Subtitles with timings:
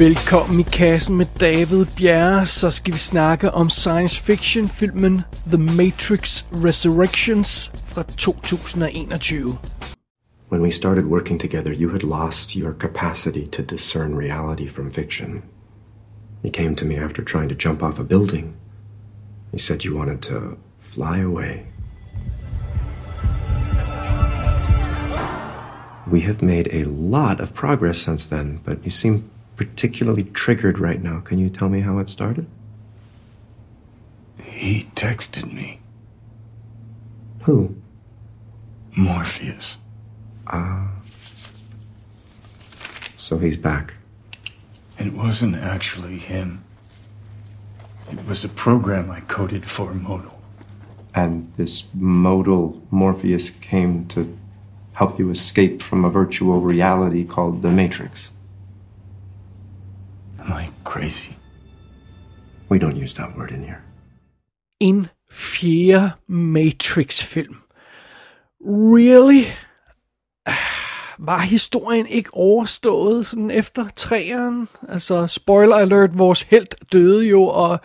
[0.00, 5.20] Velkommen i kassen med David Bjerre, så skal vi snakke om science fiction filmen
[5.50, 9.58] The Matrix Resurrections fra 2021.
[10.48, 15.42] When we started working together, you had lost your capacity to discern reality from fiction.
[16.44, 18.54] You came to me after trying to jump off a building.
[19.52, 21.66] You said you wanted to fly away.
[26.10, 31.02] We have made a lot of progress since then, but you seem particularly triggered right
[31.02, 31.20] now.
[31.20, 32.46] Can you tell me how it started?
[34.42, 35.80] He texted me.
[37.42, 37.76] Who?
[38.96, 39.76] Morpheus.
[40.46, 40.92] Ah.
[43.18, 43.92] So he's back.
[44.98, 46.64] It wasn't actually him.
[48.10, 50.40] It was a program I coded for Modal.
[51.14, 54.38] And this modal Morpheus came to
[54.94, 58.30] help you escape from a virtual reality called the Matrix.
[60.52, 61.36] I crazy?
[62.68, 63.82] We don't use that word in here.
[64.80, 67.62] En fjerde Matrix-film.
[68.60, 69.52] Really?
[71.22, 74.68] Var historien ikke overstået sådan efter træeren?
[74.88, 77.80] Altså, spoiler alert, vores held døde jo, og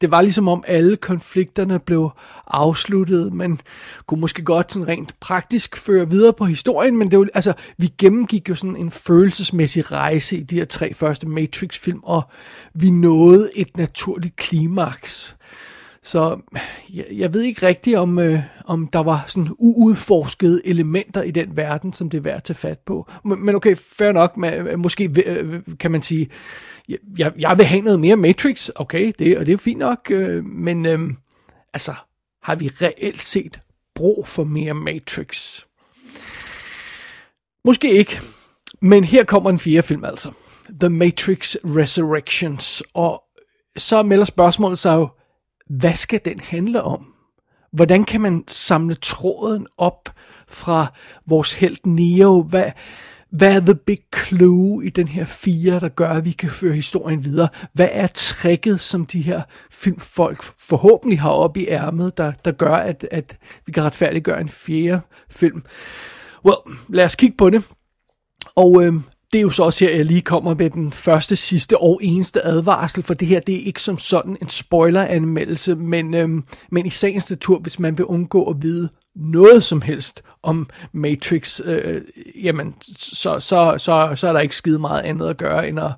[0.00, 2.10] det var ligesom om alle konflikterne blev
[2.46, 3.32] afsluttet.
[3.32, 3.60] Man
[4.06, 7.92] kunne måske godt sådan rent praktisk føre videre på historien, men det var, altså, vi
[7.98, 12.22] gennemgik jo sådan en følelsesmæssig rejse i de her tre første Matrix-film, og
[12.74, 15.36] vi nåede et naturligt klimaks.
[16.02, 16.40] Så
[16.92, 21.56] jeg, jeg ved ikke rigtigt, om, øh, om der var sådan uudforskede elementer i den
[21.56, 23.10] verden, som det er værd at tage fat på.
[23.24, 26.28] Men, men okay, fair nok, man, øh, måske øh, øh, kan man sige,
[27.18, 30.44] jeg, jeg vil have noget mere Matrix, okay, det, og det er fint nok, øh,
[30.44, 30.98] men øh,
[31.74, 31.94] altså,
[32.42, 33.60] har vi reelt set
[33.94, 35.64] brug for mere Matrix?
[37.64, 38.20] Måske ikke,
[38.80, 40.32] men her kommer en fjerde film altså.
[40.80, 43.22] The Matrix Resurrections, og
[43.76, 45.08] så melder spørgsmålet sig jo,
[45.70, 47.06] hvad skal den handle om?
[47.72, 50.08] Hvordan kan man samle tråden op
[50.48, 50.86] fra
[51.26, 52.42] vores helt Neo?
[52.42, 52.70] Hvad,
[53.30, 56.74] hvad er the big clue i den her fire, der gør, at vi kan føre
[56.74, 57.48] historien videre?
[57.72, 62.74] Hvad er tricket, som de her filmfolk forhåbentlig har op i ærmet, der, der gør,
[62.74, 65.00] at, at vi kan retfærdiggøre en fjerde
[65.30, 65.62] film?
[66.44, 67.64] Well, lad os kigge på det.
[68.56, 69.02] Og øhm,
[69.32, 72.46] det er jo så også her, jeg lige kommer med den første, sidste og eneste
[72.46, 76.90] advarsel, for det her, det er ikke som sådan en spoiler-anmeldelse, men, øhm, men i
[76.90, 82.02] sagens natur, hvis man vil undgå at vide noget som helst om Matrix, øh,
[82.44, 85.92] jamen, så, så, så, så er der ikke skide meget andet at gøre, end at,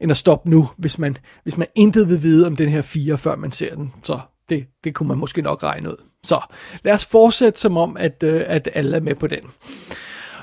[0.00, 3.18] end at stoppe nu, hvis man, hvis man intet vil vide om den her fire,
[3.18, 3.92] før man ser den.
[4.02, 5.96] Så det, det kunne man måske nok regne ud.
[6.24, 6.40] Så
[6.84, 9.40] lad os fortsætte som om, at, øh, at alle er med på den.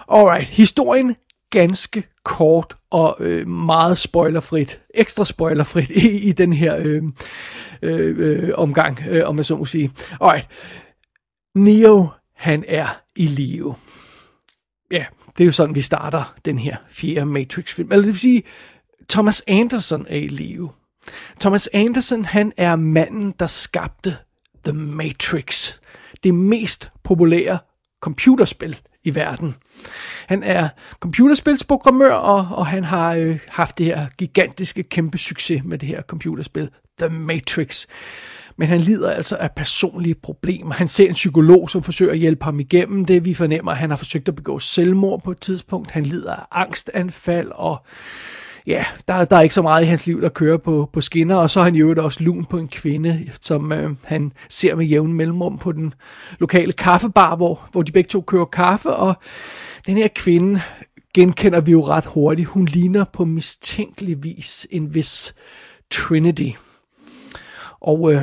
[0.09, 1.15] Alright, historien
[1.53, 7.03] ganske kort og øh, meget spoilerfrit, ekstra spoilerfrit i, i den her øh,
[7.81, 9.91] øh, øh, omgang, øh, om jeg så må sige.
[10.21, 10.47] Alright,
[11.55, 13.75] Neo, han er i live.
[14.91, 15.05] Ja,
[15.37, 17.91] det er jo sådan, vi starter den her fjerde Matrix-film.
[17.91, 18.43] Eller det vil sige,
[19.09, 20.69] Thomas Anderson er i live.
[21.39, 24.15] Thomas Anderson, han er manden, der skabte
[24.63, 25.73] The Matrix.
[26.23, 27.59] Det mest populære
[28.01, 29.55] computerspil i verden.
[30.27, 30.69] Han er
[30.99, 36.01] computerspilsprogrammør, og, og han har øh, haft det her gigantiske kæmpe succes med det her
[36.01, 36.69] computerspil,
[36.99, 37.85] The Matrix.
[38.57, 40.73] Men han lider altså af personlige problemer.
[40.73, 43.25] Han ser en psykolog, som forsøger at hjælpe ham igennem det.
[43.25, 45.91] Vi fornemmer, at han har forsøgt at begå selvmord på et tidspunkt.
[45.91, 47.85] Han lider af angstanfald, og
[48.67, 51.35] ja, der, der er ikke så meget i hans liv, der kører på, på skinner,
[51.35, 54.85] og så har han jo også lun på en kvinde, som øh, han ser med
[54.85, 55.93] jævn mellemrum på den
[56.39, 59.15] lokale kaffebar, hvor, hvor de begge to kører kaffe, og
[59.85, 60.61] den her kvinde
[61.13, 62.47] genkender vi jo ret hurtigt.
[62.47, 65.35] Hun ligner på mistænkelig vis en vis
[65.91, 66.49] Trinity.
[67.81, 68.21] Og øh,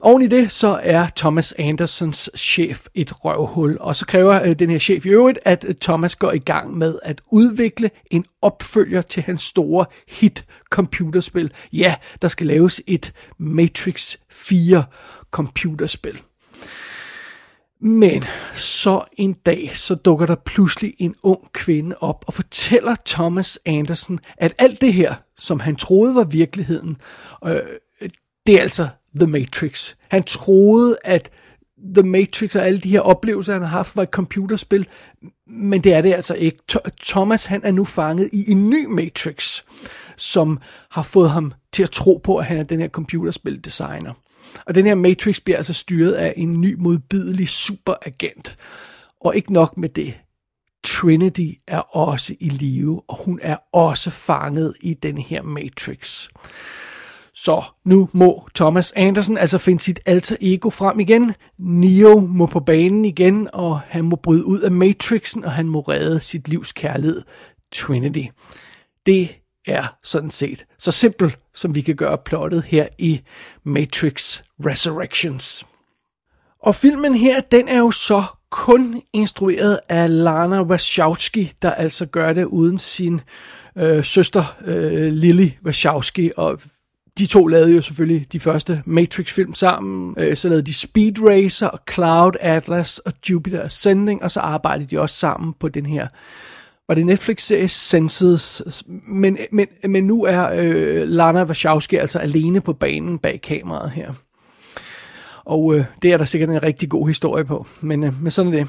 [0.00, 4.70] Oven i det, så er Thomas Andersons chef et røvhul, og så kræver øh, den
[4.70, 9.02] her chef i øvrigt, at øh, Thomas går i gang med at udvikle en opfølger
[9.02, 11.52] til hans store hit computerspil.
[11.72, 14.84] Ja, der skal laves et Matrix 4
[15.30, 16.22] computerspil.
[17.86, 23.58] Men så en dag, så dukker der pludselig en ung kvinde op og fortæller Thomas
[23.66, 26.96] Anderson, at alt det her, som han troede var virkeligheden,
[27.44, 27.60] øh,
[28.46, 29.94] det er altså The Matrix.
[30.08, 31.30] Han troede, at
[31.94, 34.88] The Matrix og alle de her oplevelser, han har haft, var et computerspil,
[35.46, 36.58] men det er det altså ikke.
[37.02, 39.62] Thomas, han er nu fanget i en ny Matrix,
[40.16, 40.58] som
[40.90, 44.12] har fået ham til at tro på, at han er den her computerspildesigner.
[44.66, 48.56] Og den her Matrix bliver altså styret af en ny modbydelig superagent.
[49.20, 50.14] Og ikke nok med det.
[50.84, 56.28] Trinity er også i live, og hun er også fanget i den her Matrix.
[57.34, 61.34] Så nu må Thomas Anderson altså finde sit alter ego frem igen.
[61.58, 65.80] Neo må på banen igen, og han må bryde ud af Matrixen, og han må
[65.80, 67.22] redde sit livs kærlighed,
[67.72, 68.24] Trinity.
[69.06, 69.28] Det
[69.66, 73.20] er sådan set så simpelt, som vi kan gøre plottet her i
[73.64, 75.66] Matrix Resurrections.
[76.62, 82.32] Og filmen her, den er jo så kun instrueret af Lana Wachowski, der altså gør
[82.32, 83.20] det uden sin
[83.76, 86.30] øh, søster øh, Lily Wachowski.
[86.36, 86.60] Og
[87.18, 90.14] de to lavede jo selvfølgelig de første Matrix-film sammen.
[90.18, 94.86] Øh, så lavede de Speed Racer og Cloud Atlas og Jupiter Ascending, og så arbejdede
[94.90, 96.08] de også sammen på den her
[96.88, 102.72] var det Netflix-serie Senses, men, men, men nu er øh, Lana Wachowski altså alene på
[102.72, 104.12] banen bag kameraet her.
[105.44, 108.54] Og øh, det er der sikkert en rigtig god historie på, men, øh, men sådan
[108.54, 108.68] er det.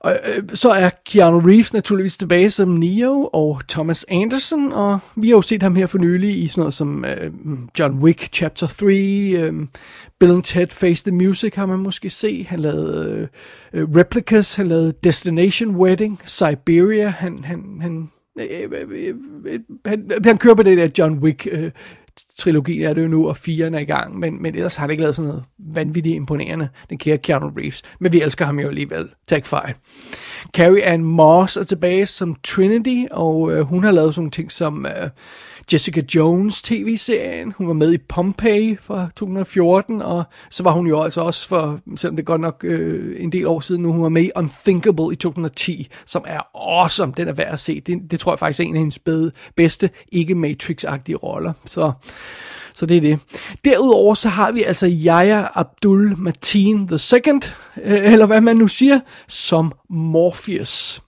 [0.00, 5.28] Og, øh, så er Keanu Reeves naturligvis tilbage som Neo og Thomas Anderson, og vi
[5.28, 7.30] har jo set ham her for nylig i sådan noget som øh,
[7.78, 9.54] John Wick Chapter 3, øh,
[10.20, 13.28] Bill and Ted Face the Music har man måske se, han lavede
[13.72, 19.14] øh, øh, Replicas, han lavede Destination Wedding, Siberia, han, han, han, øh, øh, øh,
[19.46, 21.70] øh han, han kører på det der John Wick øh,
[22.38, 24.92] trilogien er det jo nu, og firen er i gang, men, men ellers har det
[24.92, 27.82] ikke lavet sådan noget vanvittigt imponerende, den kære Keanu Reeves.
[27.98, 29.08] Men vi elsker ham jo alligevel.
[29.28, 29.74] Tak fejl.
[30.54, 34.52] Carrie Ann Moss er tilbage som Trinity, og øh, hun har lavet sådan nogle ting
[34.52, 35.10] som øh,
[35.72, 37.52] Jessica Jones tv-serien.
[37.52, 41.80] Hun var med i Pompeii fra 2014, og så var hun jo altså også for,
[41.96, 44.30] selvom det er godt nok øh, en del år siden nu, hun var med i
[44.36, 47.12] Unthinkable i 2010, som er awesome.
[47.16, 47.80] Den er værd at se.
[47.80, 51.52] Det, det tror jeg faktisk er en af hendes bede, bedste ikke-Matrix-agtige roller.
[51.64, 51.92] Så,
[52.74, 53.18] så det er det.
[53.64, 57.42] Derudover så har vi altså Yahya Abdul Mateen II, Second,
[57.82, 61.02] øh, eller hvad man nu siger, som Morpheus.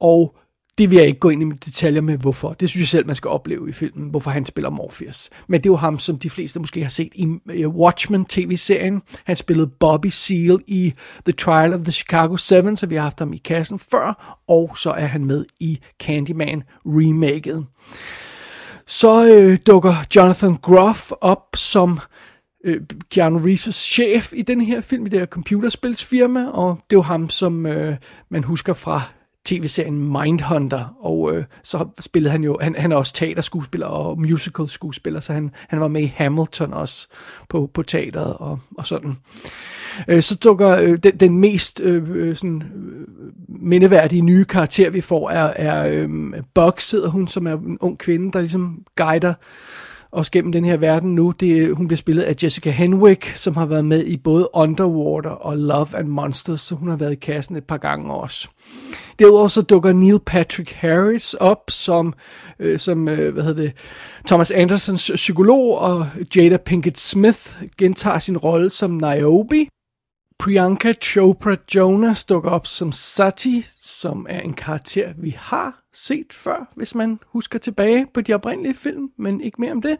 [0.00, 0.34] Og
[0.80, 2.52] det vil jeg ikke gå ind i detaljer med, hvorfor.
[2.52, 5.30] Det synes jeg selv, man skal opleve i filmen, hvorfor han spiller Morpheus.
[5.48, 9.02] Men det er jo ham, som de fleste måske har set i Watchmen tv-serien.
[9.24, 10.92] Han spillede Bobby Seal i
[11.24, 14.38] The Trial of the Chicago 7, så vi har haft ham i kassen før.
[14.48, 17.66] Og så er han med i Candyman remaket.
[18.86, 22.00] Så øh, dukker Jonathan Groff op som
[22.64, 22.80] øh,
[23.10, 27.02] Keanu Reeves' chef i den her film, i det her computerspilsfirma, og det er jo
[27.02, 27.96] ham, som øh,
[28.30, 29.02] man husker fra
[29.44, 34.68] tv-serien Mindhunter, og øh, så spillede han jo, han, han er også teaterskuespiller og musical
[34.68, 37.08] skuespiller, så han, han var med i Hamilton også
[37.48, 39.16] på, på teateret og, og sådan.
[40.08, 43.06] Øh, så dukker øh, den, den mest øh, øh sådan, øh,
[43.48, 46.08] mindeværdige nye karakter, vi får, er, er øh,
[46.54, 49.34] Bugs, hedder hun, som er en ung kvinde, der ligesom guider
[50.12, 51.30] os gennem den her verden nu.
[51.30, 55.56] Det, hun bliver spillet af Jessica Henwick, som har været med i både Underwater og
[55.56, 58.48] Love and Monsters, så hun har været i kassen et par gange også.
[59.18, 62.14] Derudover så dukker Neil Patrick Harris op som,
[62.58, 63.72] øh, som øh, hvad hedder det,
[64.26, 69.66] Thomas Andersons psykolog, og Jada Pinkett Smith gentager sin rolle som Niobe.
[70.38, 76.72] Priyanka Chopra Jonas dukker op som Sati, som er en karakter, vi har set før,
[76.76, 79.96] hvis man husker tilbage på de oprindelige film, men ikke mere om det.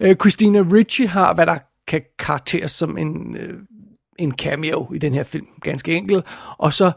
[0.00, 3.58] Øh, Christina Ricci har, hvad der kan karakteres som en, øh,
[4.18, 6.24] en cameo i den her film, ganske enkelt.
[6.58, 6.92] Og så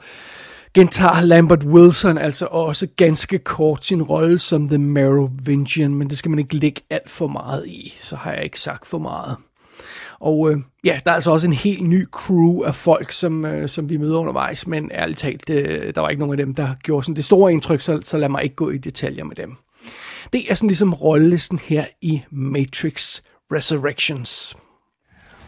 [0.74, 6.30] gentager Lambert Wilson altså også ganske kort sin rolle som The Merovingian, men det skal
[6.30, 9.38] man ikke lægge alt for meget i, så har jeg ikke sagt for meget.
[10.20, 13.70] Og øh, ja, der er altså også en helt ny crew af folk, som, øh,
[13.70, 16.76] som vi møder undervejs, men ærligt talt, øh, der var ikke nogen af dem, der
[16.84, 19.56] gjorde sådan det store indtryk, så, så lad mig ikke gå i detaljer med dem.
[20.34, 24.56] Det er sådan ligesom rollelisten her i Matrix Resurrections.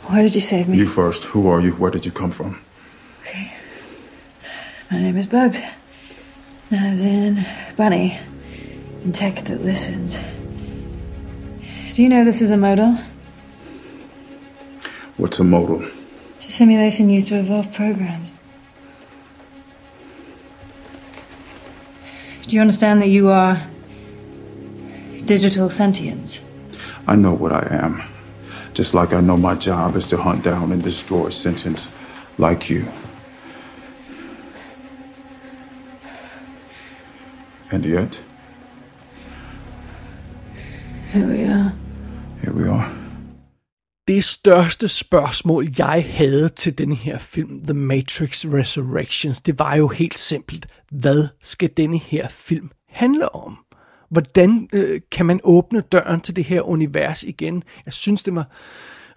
[0.09, 0.77] Why did you save me?
[0.77, 1.25] You first.
[1.25, 1.73] Who are you?
[1.73, 2.57] Where did you come from?
[3.21, 3.47] Okay.
[4.91, 5.59] My name is Bugs.
[6.71, 7.37] As in
[7.77, 8.11] Bunny.
[9.05, 10.19] In tech that listens.
[11.95, 12.95] Do you know this is a modal?
[15.17, 15.83] What's a modal?
[16.35, 18.33] It's a simulation used to evolve programs.
[22.47, 23.57] Do you understand that you are
[25.25, 26.41] digital sentience?
[27.07, 28.01] I know what I am.
[28.73, 31.89] Just like I know my job is to hunt down and destroy sentience
[32.37, 32.87] like you.
[37.71, 38.21] And yet,
[41.11, 41.73] Here we are.
[42.43, 43.06] here we are.
[44.07, 49.87] Det største spørgsmål, jeg havde til den her film, The Matrix Resurrections, det var jo
[49.87, 53.57] helt simpelt, hvad skal denne her film handle om?
[54.09, 57.63] Hvordan øh, kan man åbne døren til det her univers igen?
[57.85, 58.49] Jeg synes, det var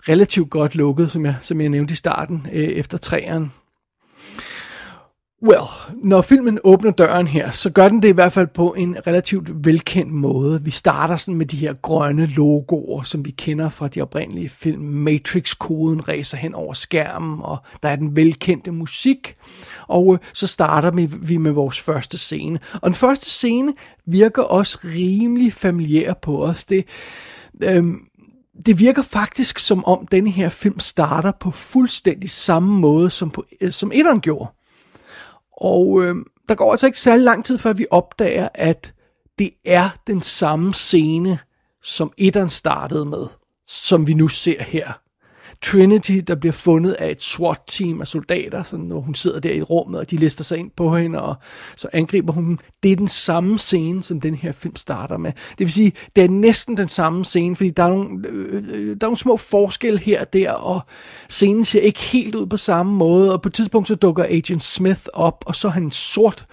[0.08, 3.52] relativt godt lukket, som jeg, som jeg nævnte i starten, øh, efter træeren.
[5.42, 5.62] Well,
[6.02, 9.64] når filmen åbner døren her, så gør den det i hvert fald på en relativt
[9.64, 10.64] velkendt måde.
[10.64, 14.82] Vi starter sådan med de her grønne logoer, som vi kender fra de oprindelige film.
[14.82, 19.34] Matrix-koden ræser hen over skærmen, og der er den velkendte musik.
[19.88, 20.90] Og øh, så starter
[21.26, 22.60] vi med vores første scene.
[22.74, 23.72] Og den første scene
[24.06, 26.64] virker også rimelig familiær på os.
[26.64, 26.84] Det,
[27.62, 27.98] øhm,
[28.66, 33.44] det virker faktisk som om denne her film starter på fuldstændig samme måde, som, på,
[33.60, 34.50] øh, som etteren gjorde.
[35.60, 36.16] Og øh,
[36.48, 38.94] der går altså ikke særlig lang tid, før vi opdager, at
[39.38, 41.38] det er den samme scene,
[41.82, 43.26] som etteren startede med,
[43.66, 44.92] som vi nu ser her.
[45.62, 49.62] Trinity, der bliver fundet af et SWAT-team af soldater, så når hun sidder der i
[49.62, 51.34] rummet, og de lister sig ind på hende, og
[51.76, 55.32] så angriber hun Det er den samme scene, som den her film starter med.
[55.32, 58.86] Det vil sige, det er næsten den samme scene, fordi der er nogle, øh, øh,
[58.86, 60.80] der er nogle små forskelle her og der, og
[61.28, 64.62] scenen ser ikke helt ud på samme måde, og på et tidspunkt så dukker Agent
[64.62, 66.44] Smith op, og så er han sort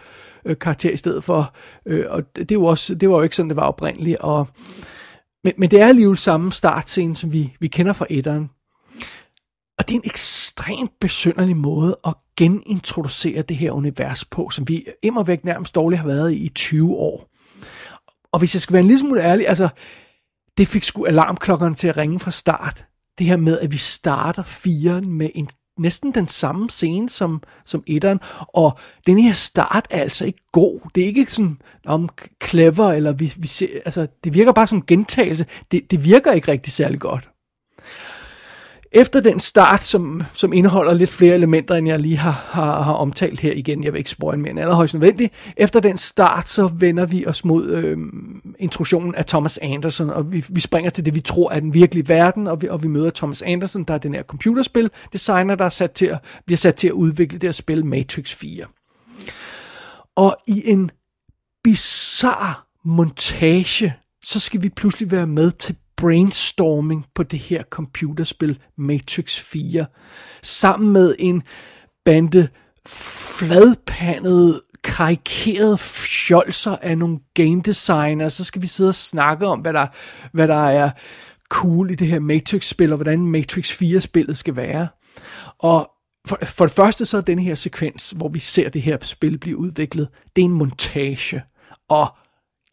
[0.46, 1.54] øh, karakter i stedet for,
[1.86, 4.48] øh, og det, det, var også, det var jo ikke sådan, det var oprindeligt, og
[5.44, 8.50] men, men det er alligevel samme startscene, som vi, vi kender fra etteren.
[9.88, 14.86] Og det er en ekstremt besynderlig måde at genintroducere det her univers på, som vi
[15.04, 17.28] immer væk nærmest dårligt har været i i 20 år.
[18.32, 19.70] Og hvis jeg skal være en lille smule ærlig, altså,
[20.58, 22.86] det fik sgu alarmklokkerne til at ringe fra start.
[23.18, 27.84] Det her med, at vi starter firen med en næsten den samme scene som, som
[27.88, 30.80] etteren, og den her start er altså ikke god.
[30.96, 32.10] Det er ikke sådan om
[32.44, 35.46] clever, eller vi, vi ser, altså, det virker bare som gentagelse.
[35.72, 37.30] Det, det virker ikke rigtig særlig godt.
[38.92, 42.94] Efter den start, som, som indeholder lidt flere elementer, end jeg lige har, har, har
[42.94, 46.68] omtalt her igen, jeg vil ikke spoil mere end allerhøjst nødvendigt, efter den start, så
[46.68, 47.98] vender vi os mod øh,
[48.60, 52.10] introduktionen af Thomas Anderson, og vi, vi springer til det, vi tror er den virkelige
[52.10, 55.66] verden, og vi, og vi møder Thomas Anderson, der er den her computerspil designer, der
[55.66, 58.66] er sat til at, bliver sat til at udvikle det her spil Matrix 4.
[60.16, 60.92] Og i en
[61.64, 62.54] bizarre
[62.86, 69.86] montage, så skal vi pludselig være med til brainstorming på det her computerspil Matrix 4,
[70.44, 71.44] sammen med en
[72.06, 72.48] bande
[72.88, 79.74] fladpandede, karikerede fjolser af nogle game designer, Så skal vi sidde og snakke om, hvad
[79.74, 79.88] der,
[80.32, 80.90] hvad der er
[81.50, 84.88] cool i det her Matrix-spil, og hvordan Matrix 4-spillet skal være.
[85.60, 85.92] Og
[86.28, 89.38] for, for det første så er den her sekvens, hvor vi ser det her spil
[89.38, 91.44] blive udviklet, det er en montage.
[91.90, 92.08] Og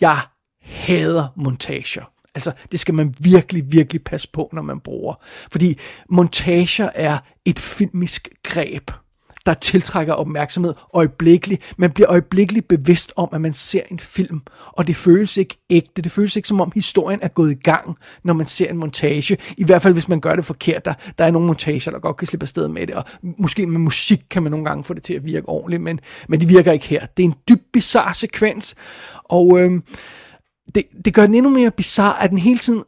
[0.00, 0.20] jeg
[0.62, 2.13] hader montager.
[2.34, 5.14] Altså, det skal man virkelig, virkelig passe på, når man bruger.
[5.52, 8.90] Fordi montager er et filmisk greb,
[9.46, 11.74] der tiltrækker opmærksomhed øjeblikkeligt.
[11.76, 16.02] Man bliver øjeblikkeligt bevidst om, at man ser en film, og det føles ikke ægte.
[16.02, 19.36] Det føles ikke som om historien er gået i gang, når man ser en montage.
[19.56, 20.84] I hvert fald, hvis man gør det forkert.
[20.84, 23.78] Der, der er nogle montager, der godt kan slippe afsted med det, og måske med
[23.78, 26.72] musik kan man nogle gange få det til at virke ordentligt, men, men det virker
[26.72, 27.06] ikke her.
[27.06, 28.74] Det er en dybt bizarre sekvens,
[29.24, 29.60] og...
[29.60, 29.80] Øh,
[30.74, 32.82] det, det gør den endnu mere bizarre, at den hele tiden,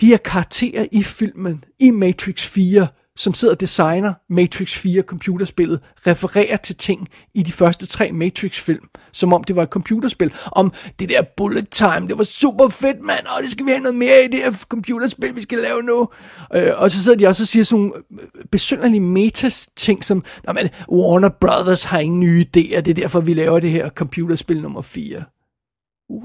[0.00, 5.80] de her karakterer i filmen, i Matrix 4, som sidder og designer Matrix 4 computerspillet,
[6.06, 10.34] refererer til ting i de første tre Matrix-film, som om det var et computerspil.
[10.52, 13.82] Om det der bullet time, det var super fedt, mand, og det skal vi have
[13.82, 16.08] noget mere i det her computerspil, vi skal lave nu.
[16.54, 20.68] Øh, og så sidder de også og siger sådan nogle øh, besynderlige metas-ting, som, men,
[20.88, 24.82] Warner Brothers har ingen nye idéer, det er derfor, vi laver det her computerspil nummer
[24.82, 25.24] 4.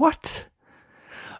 [0.00, 0.51] What?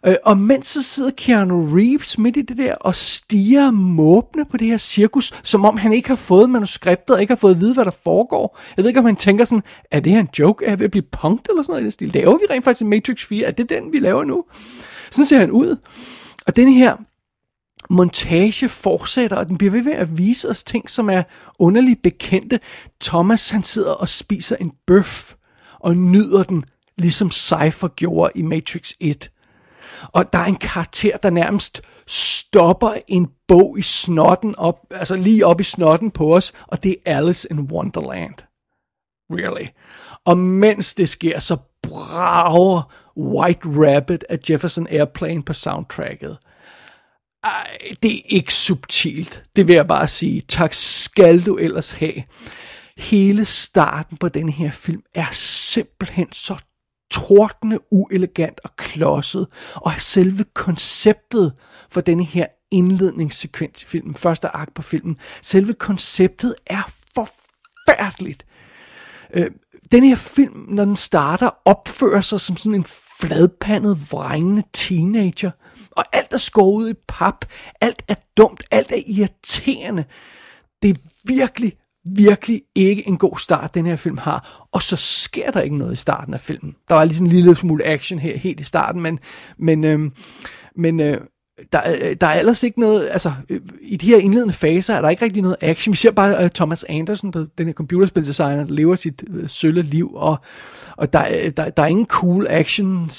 [0.05, 4.57] Øh, og mens så sidder Keanu Reeves midt i det der og stiger måbne på
[4.57, 7.59] det her cirkus, som om han ikke har fået manuskriptet og ikke har fået at
[7.59, 8.59] vide, hvad der foregår.
[8.77, 10.65] Jeg ved ikke, om han tænker sådan, er det her en joke?
[10.65, 12.11] Er jeg ved at blive punked eller sådan noget i det stil?
[12.13, 13.47] Laver vi rent faktisk en Matrix 4?
[13.47, 14.43] Er det den, vi laver nu?
[15.11, 15.77] Sådan ser han ud.
[16.47, 16.95] Og den her
[17.89, 21.23] montage fortsætter, og den bliver ved med at vise os ting, som er
[21.59, 22.59] underligt bekendte.
[23.01, 25.33] Thomas, han sidder og spiser en bøf,
[25.79, 26.63] og nyder den,
[26.97, 29.29] ligesom Cypher gjorde i Matrix 1.
[30.07, 35.45] Og der er en karakter, der nærmest stopper en bog i snotten op, altså lige
[35.45, 38.35] op i snotten på os, og det er Alice in Wonderland.
[39.31, 39.67] Really.
[40.25, 46.37] Og mens det sker, så brager White Rabbit af Jefferson Airplane på soundtracket.
[47.43, 49.45] Ej, det er ikke subtilt.
[49.55, 50.41] Det vil jeg bare sige.
[50.41, 52.23] Tak skal du ellers have.
[52.97, 56.55] Hele starten på den her film er simpelthen så
[57.13, 61.53] tordende uelegant og klodset, og selve konceptet
[61.89, 68.45] for denne her indledningssekvens i filmen, første akt på filmen, selve konceptet er forfærdeligt.
[69.33, 69.51] Øh,
[69.91, 72.85] den her film, når den starter, opfører sig som sådan en
[73.19, 75.51] fladpandet, vrængende teenager,
[75.91, 77.45] og alt er skåret ud i pap,
[77.81, 80.05] alt er dumt, alt er irriterende.
[80.81, 81.77] Det er virkelig,
[82.11, 84.67] virkelig ikke en god start, den her film har.
[84.71, 86.75] Og så sker der ikke noget i starten af filmen.
[86.89, 89.19] Der var lige sådan en lille smule action her helt i starten, men,
[89.57, 90.11] men, øh,
[90.75, 91.17] men øh,
[91.73, 95.01] der, øh, der er ellers ikke noget, altså øh, i de her indledende faser er
[95.01, 95.91] der ikke rigtig noget action.
[95.91, 100.11] Vi ser bare uh, Thomas Anderson, den her computerspildesigner, der lever sit uh, sølle liv,
[100.15, 100.37] og,
[100.97, 103.09] og der, der, der er ingen cool action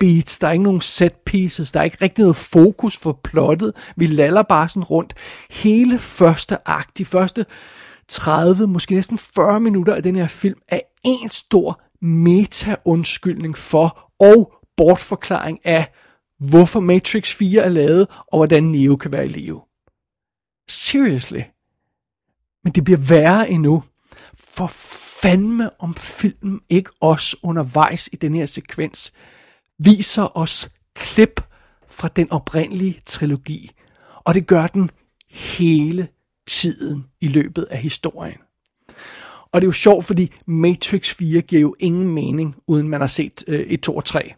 [0.00, 3.72] beats, der er ikke nogen set pieces, der er ikke rigtig noget fokus for plottet.
[3.96, 5.14] Vi laller bare sådan rundt.
[5.50, 7.46] Hele første akt, de første
[8.08, 14.52] 30, måske næsten 40 minutter af den her film, er en stor meta-undskyldning for og
[14.76, 15.92] bortforklaring af
[16.38, 19.60] hvorfor Matrix 4 er lavet, og hvordan Neo kan være i live.
[20.68, 21.40] Seriously.
[22.64, 23.84] Men det bliver værre endnu.
[24.38, 24.66] For
[25.22, 29.12] fandme om filmen ikke også undervejs i den her sekvens
[29.78, 31.40] viser os klip
[31.90, 33.70] fra den oprindelige trilogi.
[34.24, 34.90] Og det gør den
[35.30, 36.08] hele
[36.48, 38.38] tiden i løbet af historien.
[39.52, 43.06] Og det er jo sjovt, fordi Matrix 4 giver jo ingen mening, uden man har
[43.06, 44.32] set øh, 1, 2 og 3.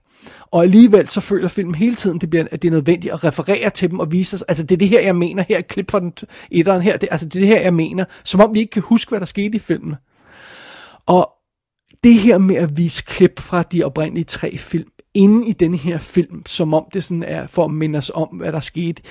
[0.50, 3.70] Og alligevel så føler filmen hele tiden, det bliver, at det er nødvendigt at referere
[3.70, 5.90] til dem og vise os, altså det er det her, jeg mener, her et klip
[5.90, 6.12] fra den
[6.50, 8.82] etteren her, det, altså det er det her, jeg mener, som om vi ikke kan
[8.82, 9.94] huske, hvad der skete i filmen.
[11.06, 11.30] Og
[12.04, 15.98] det her med at vise klip fra de oprindelige tre film, inde i den her
[15.98, 19.02] film, som om det sådan er for at minde os om, hvad der skete,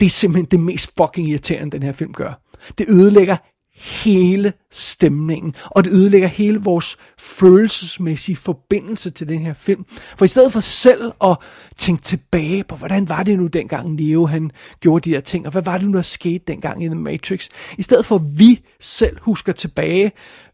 [0.00, 2.42] det er simpelthen det mest fucking irriterende, den her film gør.
[2.78, 3.36] Det ødelægger
[3.78, 9.84] hele stemningen, og det ødelægger hele vores følelsesmæssige forbindelse til den her film.
[10.16, 11.36] For i stedet for selv at
[11.76, 14.50] tænke tilbage på, hvordan var det nu dengang Neo han
[14.80, 17.48] gjorde de her ting, og hvad var det nu, der skete dengang i The Matrix,
[17.78, 20.12] i stedet for at vi selv husker tilbage,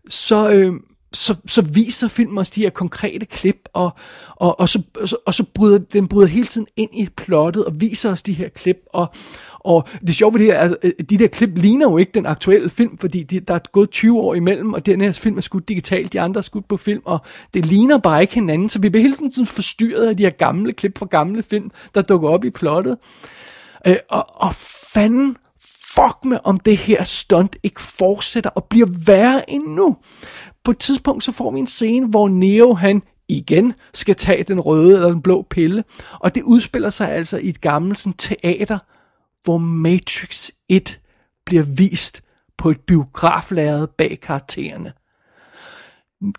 [0.08, 0.72] så, øh,
[1.14, 3.90] så, så viser filmen os de her konkrete klip, og,
[4.36, 7.64] og, og, så, og, så, og så bryder den bryder hele tiden ind i plottet,
[7.64, 9.06] og viser os de her klip, og,
[9.60, 10.76] og det sjove ved det her, altså,
[11.10, 14.20] de der klip ligner jo ikke den aktuelle film, fordi de, der er gået 20
[14.20, 17.02] år imellem, og den her film er skudt digitalt, de andre er skudt på film,
[17.04, 17.18] og
[17.54, 20.30] det ligner bare ikke hinanden, så vi bliver hele tiden sådan forstyrret af de her
[20.30, 22.98] gamle klip fra gamle film, der dukker op i plottet.
[23.86, 24.54] Øh, og, og
[24.94, 25.36] fanden
[25.94, 29.96] fuck med, om det her stunt ikke fortsætter og bliver værre endnu.
[30.64, 34.60] På et tidspunkt så får vi en scene, hvor Neo han igen skal tage den
[34.60, 38.78] røde eller den blå pille, og det udspiller sig altså i et gammelt sådan, teater,
[39.44, 41.00] hvor Matrix 1
[41.46, 42.22] bliver vist
[42.58, 44.92] på et biograflærred bag karaktererne.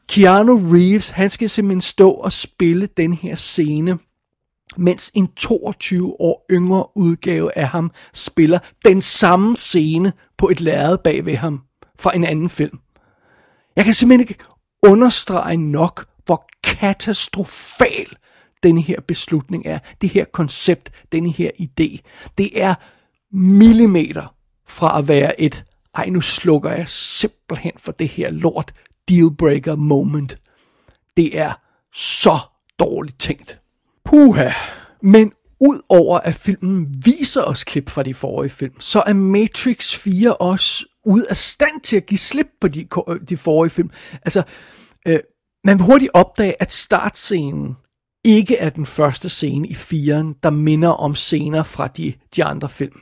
[0.07, 3.97] Keanu Reeves, han skal simpelthen stå og spille den her scene,
[4.77, 10.97] mens en 22 år yngre udgave af ham spiller den samme scene på et lærred
[10.97, 11.61] bag ved ham
[11.99, 12.79] fra en anden film.
[13.75, 14.43] Jeg kan simpelthen ikke
[14.83, 18.07] understrege nok, hvor katastrofal
[18.63, 19.79] denne her beslutning er.
[20.01, 21.97] Det her koncept, denne her idé.
[22.37, 22.75] Det er
[23.31, 24.35] millimeter
[24.67, 28.73] fra at være et, ej nu slukker jeg simpelthen for det her lort
[29.09, 30.39] dealbreaker moment.
[31.17, 31.53] Det er
[31.93, 32.39] så
[32.79, 33.59] dårligt tænkt.
[34.05, 34.51] Puha.
[35.01, 39.95] Men ud over at filmen viser os klip fra de forrige film, så er Matrix
[39.95, 43.89] 4 også ud af stand til at give slip på de, øh, de forrige film.
[44.21, 44.43] Altså,
[45.07, 45.19] øh,
[45.63, 47.75] man vil hurtigt opdage, at startscenen
[48.23, 52.69] ikke er den første scene i firen, der minder om scener fra de, de andre
[52.69, 52.99] film.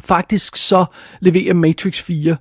[0.00, 0.84] Faktisk så
[1.20, 2.36] leverer Matrix 4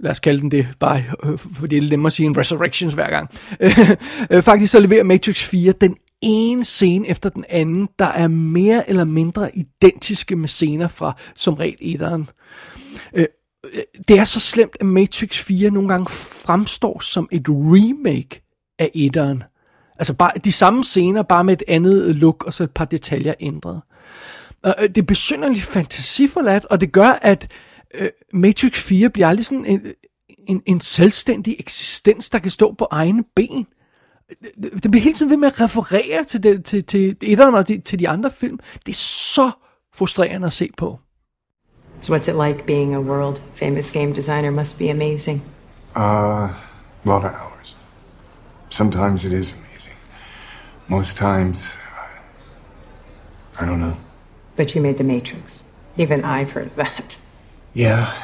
[0.00, 2.94] lad os kalde den det, bare øh, fordi det er nemmere at sige en Resurrections
[2.94, 3.30] hver gang.
[4.30, 8.88] Øh, faktisk så leverer Matrix 4 den ene scene efter den anden, der er mere
[8.88, 12.28] eller mindre identiske med scener fra som regel etteren.
[14.08, 16.06] Det er så slemt, at Matrix 4 nogle gange
[16.44, 18.42] fremstår som et remake
[18.78, 19.42] af etteren.
[19.98, 23.34] Altså bare de samme scener, bare med et andet look og så et par detaljer
[23.40, 23.80] ændret.
[24.66, 27.50] Øh, det er besynderligt fantasiforladt, og det gør, at
[27.94, 29.92] øh, Matrix 4 bliver aldrig sådan en, øh,
[30.48, 33.66] en, en selvstændig eksistens, der kan stå på egne ben.
[34.62, 37.68] Det, det bliver hele tiden ved med at referere til, det, til, til etteren og
[37.68, 38.58] de, til de andre film.
[38.86, 39.50] Det er så
[39.94, 40.98] frustrerende at se på.
[42.00, 44.50] So what's it like being a world famous game designer?
[44.50, 45.42] Must be amazing.
[45.96, 46.58] Uh, a
[47.04, 47.74] lot of hours.
[48.70, 49.94] Sometimes it is amazing.
[50.88, 51.76] Most times,
[53.58, 53.96] I don't know.
[54.56, 55.64] But you made The Matrix.
[55.96, 57.16] Even I've heard of that.
[57.74, 58.14] Yeah,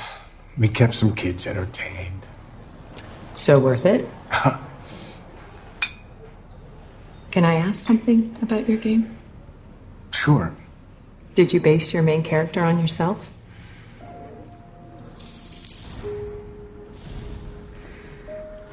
[0.56, 2.26] we kept some kids entertained.
[3.34, 4.08] So worth it?
[7.32, 9.16] Can I ask something about your game?
[10.12, 10.54] Sure.
[11.34, 13.30] Did you base your main character on yourself?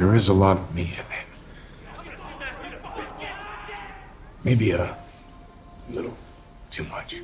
[0.01, 1.27] There is a lot of me in it.
[4.43, 4.97] Maybe a
[5.89, 6.15] little
[6.71, 7.21] too much.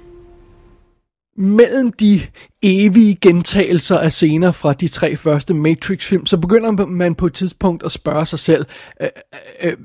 [1.38, 2.22] mellem de
[2.62, 7.84] evige gentagelser af scener fra de tre første Matrix-film, så begynder man på et tidspunkt
[7.84, 8.66] at spørge sig selv,
[9.02, 9.08] øh,
[9.62, 9.78] øh,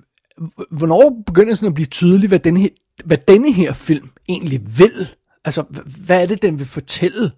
[0.70, 2.68] hvornår begynder det sådan at blive tydeligt, hvad denne,
[3.04, 5.08] hvad denne her film egentlig vil?
[5.44, 5.64] Altså,
[6.06, 7.30] hvad er det, den vil fortælle?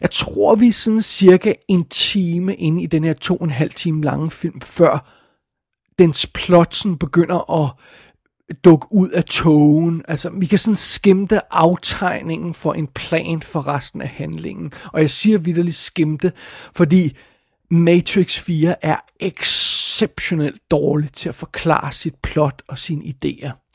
[0.00, 3.50] Jeg tror, vi er sådan cirka en time inde i den her to og en
[3.50, 5.12] halv time lange film, før
[5.98, 7.70] dens plotsen begynder at
[8.64, 10.02] dukke ud af togen.
[10.08, 14.72] Altså, vi kan sådan skimte aftegningen for en plan for resten af handlingen.
[14.92, 16.32] Og jeg siger vidderligt skimte,
[16.74, 17.16] fordi
[17.70, 23.65] Matrix 4 er exceptionelt dårlig til at forklare sit plot og sine idéer.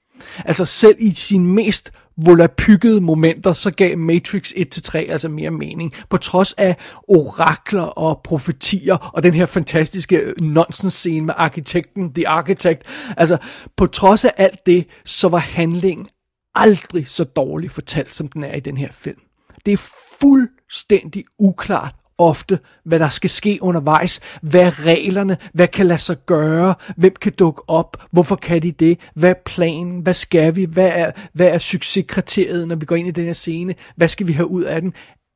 [0.46, 5.94] Altså selv i sin mest volapykkede momenter, så gav Matrix 1-3 altså mere mening.
[6.10, 6.76] På trods af
[7.08, 12.84] orakler og profetier, og den her fantastiske øh, nonsens-scene med arkitekten, The Architect.
[13.18, 13.38] Altså,
[13.78, 16.08] på trods af alt det, så var handlingen
[16.56, 19.20] aldrig så dårligt fortalt, som den er i den her film.
[19.66, 19.90] Det er
[20.22, 26.18] fuldstændig uklart, ofte, hvad der skal ske undervejs, hvad er reglerne, hvad kan lade sig
[26.26, 30.66] gøre, hvem kan dukke op, hvorfor kan de det, hvad er planen, hvad skal vi,
[30.66, 34.28] hvad er, hvad er succeskriteriet, når vi går ind i den her scene, hvad skal
[34.28, 34.94] vi have ud af den.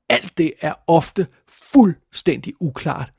[0.09, 1.27] Alt det er ofte
[1.73, 3.14] fuldstændig uklart.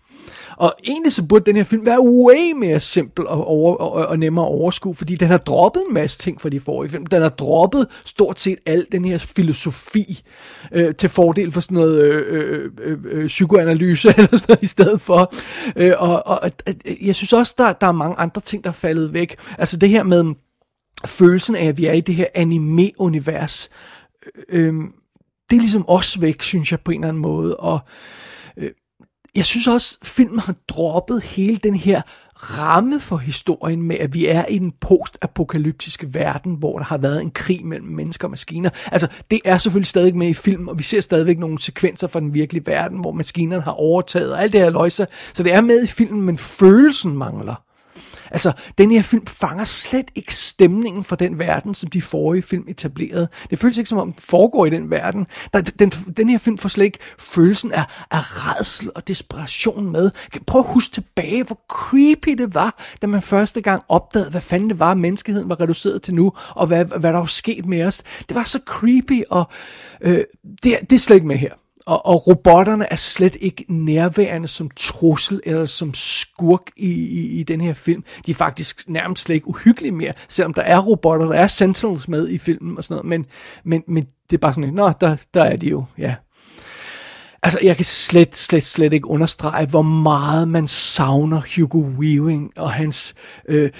[0.57, 4.19] Og egentlig så burde den her film være way mere simpel og, over, og, og
[4.19, 7.07] nemmere at overskue, fordi den har droppet en masse ting fra de forrige film.
[7.07, 10.23] Den har droppet stort set al den her filosofi
[10.73, 14.67] øh, til fordel for sådan noget øh, øh, øh, øh psykoanalyse eller sådan noget i
[14.67, 15.35] stedet for.
[15.77, 16.51] Øh, og, og
[17.03, 19.37] jeg synes også, der, der er mange andre ting, der er faldet væk.
[19.59, 20.37] Altså det her med mm,
[21.07, 23.69] følelsen af, at vi er i det her anime-univers.
[24.49, 24.75] Øh, øh
[25.51, 27.57] det er ligesom også væk, synes jeg på en eller anden måde.
[27.57, 27.81] Og
[29.37, 32.03] jeg synes også, at filmen har droppet hele den her
[32.37, 37.23] ramme for historien med, at vi er i den postapokalyptiske verden, hvor der har været
[37.23, 38.71] en krig mellem mennesker og maskiner.
[38.93, 42.21] Altså, det er selvfølgelig stadig med i filmen, og vi ser stadigvæk nogle sekvenser fra
[42.21, 45.07] den virkelige verden, hvor maskinerne har overtaget, og alt det her løjse.
[45.35, 47.66] Så det er med i filmen, men følelsen mangler.
[48.31, 52.65] Altså, den her film fanger slet ikke stemningen for den verden, som de forrige film
[52.69, 53.29] etablerede.
[53.51, 55.27] Det føles ikke som om den foregår i den verden.
[55.53, 60.11] Der, den, den her film får slet ikke følelsen af, af redsel og desperation med.
[60.47, 64.71] Prøv at huske tilbage, hvor creepy det var, da man første gang opdagede, hvad fanden
[64.71, 68.03] det var, menneskeheden var reduceret til nu, og hvad, hvad der var sket med os.
[68.29, 69.45] Det var så creepy, og
[70.01, 70.25] øh,
[70.63, 71.53] det, det er slet ikke med her.
[71.87, 77.43] Og, og robotterne er slet ikke nærværende som trussel eller som skurk i, i, i
[77.43, 78.05] den her film.
[78.27, 82.09] De er faktisk nærmest slet ikke uhyggelige mere, selvom der er robotter, der er Sentinels
[82.09, 83.09] med i filmen og sådan noget.
[83.09, 83.27] Men,
[83.65, 86.15] men, men det er bare sådan, nå, der, der er de jo, ja.
[87.43, 92.71] Altså, jeg kan slet, slet, slet ikke understrege, hvor meget man savner Hugo Weaving og
[92.71, 93.15] hans
[93.49, 93.71] øh,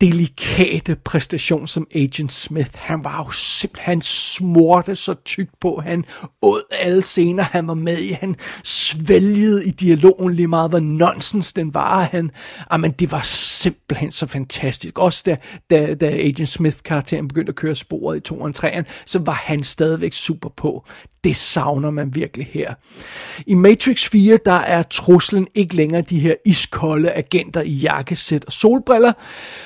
[0.00, 2.70] delikate præstation som Agent Smith.
[2.74, 5.80] Han var jo simpelthen smorte så tykt på.
[5.80, 6.04] Han
[6.42, 8.12] åd alle scener, han var med i.
[8.12, 12.02] Han svælgede i dialogen lige meget, hvor nonsens den var.
[12.02, 12.30] Han,
[12.60, 14.98] ah, jamen, det var simpelthen så fantastisk.
[14.98, 15.36] Også da,
[15.70, 19.62] da, da Agent Smith-karakteren begyndte at køre sporet i 2 og 3'eren, så var han
[19.62, 20.84] stadigvæk super på.
[21.24, 22.74] Det savner man virkelig her.
[23.46, 28.52] I Matrix 4, der er truslen ikke længere de her iskolde agenter i jakkesæt og
[28.52, 29.12] solbriller,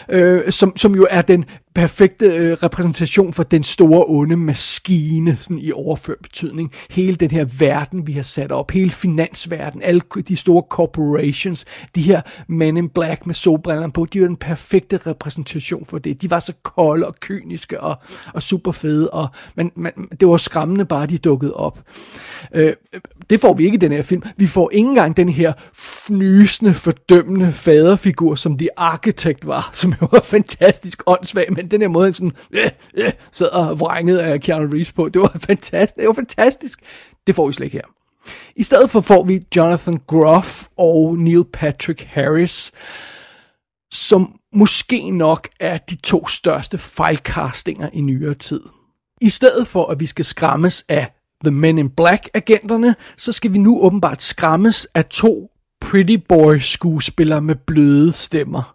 [0.09, 5.59] øh, som, som jo er den perfekte øh, repræsentation for den store onde maskine sådan
[5.59, 6.73] i overført betydning.
[6.91, 12.03] Hele den her verden, vi har sat op, hele finansverden, alle de store corporations, de
[12.03, 16.23] her men in black med solbrillerne på, de er den perfekte repræsentation for det.
[16.23, 17.97] De var så kolde og kyniske og,
[18.35, 21.83] og super fede, og, men, man, det var skræmmende bare, de dukkede op.
[22.55, 22.73] Øh,
[23.31, 24.23] det får vi ikke i den her film.
[24.37, 30.09] Vi får ikke engang den her fnysende, fordømmende faderfigur, som The Architect var, som jo
[30.13, 34.67] var fantastisk åndssvag, men den der måde, sådan øh, øh, sad og vrængede af Keanu
[34.73, 35.97] Reeves på, det var fantastisk.
[35.97, 36.81] Det var fantastisk.
[37.27, 37.95] Det får vi slet ikke her.
[38.57, 42.73] I stedet for får vi Jonathan Groff og Neil Patrick Harris,
[43.93, 48.61] som måske nok er de to største fejlkastinger i nyere tid.
[49.21, 51.13] I stedet for, at vi skal skræmmes af
[51.45, 55.51] The Men in Black-agenterne, så skal vi nu åbenbart skræmmes af to
[55.81, 58.74] Pretty Boy-skuespillere med bløde stemmer.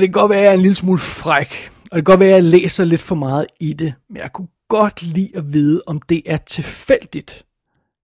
[0.00, 2.04] Og det kan godt være, at jeg er en lille smule fræk, og det kan
[2.04, 5.30] godt være, at jeg læser lidt for meget i det, men jeg kunne godt lide
[5.34, 7.46] at vide, om det er tilfældigt,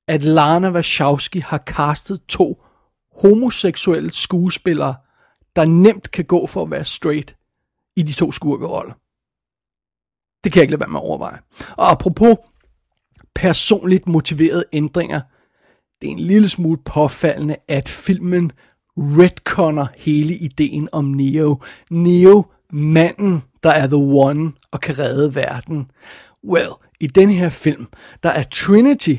[0.08, 2.62] at Lana Wachowski har castet to
[3.22, 4.94] homoseksuelle skuespillere,
[5.56, 7.36] der nemt kan gå for at være straight
[7.96, 8.92] i de to skurkeroller.
[10.44, 11.38] Det kan jeg ikke lade være med at overveje.
[11.76, 12.36] Og apropos
[13.34, 15.20] personligt motiverede ændringer.
[16.00, 18.52] Det er en lille smule påfaldende, at filmen
[18.96, 21.62] retconner hele ideen om Neo.
[21.90, 25.90] Neo, manden, der er the one og kan redde verden.
[26.44, 27.86] Well, i den her film,
[28.22, 29.16] der er Trinity,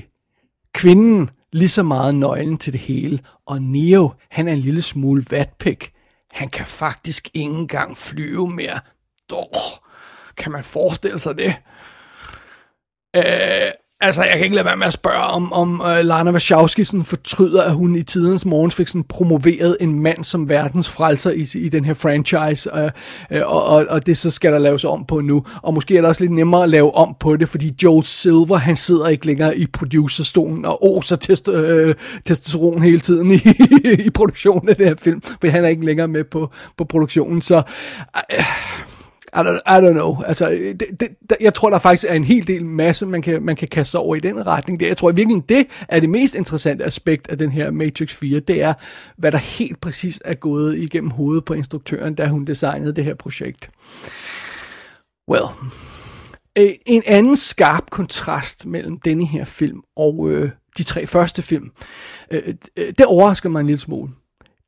[0.73, 5.25] kvinden, lige så meget nøglen til det hele, og Neo, han er en lille smule
[5.29, 5.91] vatpik.
[6.31, 8.79] Han kan faktisk ikke engang flyve mere.
[9.29, 9.87] Dår,
[10.37, 11.55] kan man forestille sig det?
[13.15, 16.83] Øh, Altså, jeg kan ikke lade være med at spørge, om, om uh, Lana Wachowski
[16.83, 21.31] sådan fortryder, at hun i tidens morgen fik sådan promoveret en mand som verdens frelser
[21.31, 22.79] i, i den her franchise, uh,
[23.37, 25.43] uh, og, og, og det så skal der laves om på nu.
[25.63, 28.57] Og måske er det også lidt nemmere at lave om på det, fordi Joel Silver,
[28.57, 31.93] han sidder ikke længere i producerstolen og oser test, uh,
[32.25, 33.39] testosteron hele tiden i,
[34.07, 37.41] i produktionen af det her film, for han er ikke længere med på, på produktionen,
[37.41, 37.61] så...
[38.33, 38.45] Uh,
[39.37, 40.21] i don't, I don't know.
[40.21, 43.55] Altså, det, det, jeg tror, der faktisk er en hel del masse, man kan, man
[43.55, 44.79] kan kaste over i den retning.
[44.79, 44.87] Der.
[44.87, 48.39] jeg tror virkelig, det er det mest interessante aspekt af den her Matrix 4.
[48.39, 48.73] Det er,
[49.17, 53.15] hvad der helt præcis er gået igennem hovedet på instruktøren, da hun designede det her
[53.15, 53.69] projekt.
[55.31, 55.45] Well,
[56.57, 61.71] øh, en anden skarp kontrast mellem denne her film og øh, de tre første film,
[62.31, 64.11] øh, øh det overrasker mig en lille smule.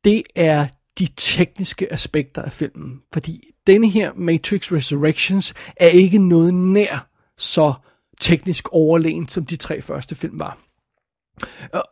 [0.04, 0.68] Det er
[1.00, 3.02] de tekniske aspekter af filmen.
[3.14, 7.74] Fordi denne her Matrix Resurrections er ikke noget nær så
[8.22, 10.58] teknisk overlegen, som de tre første film var.